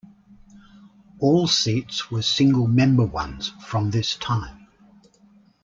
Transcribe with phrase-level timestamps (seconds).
[1.19, 4.65] All seats were single member ones from this time.